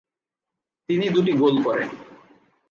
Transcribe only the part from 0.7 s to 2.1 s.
তিনি দুটি গোল করেন।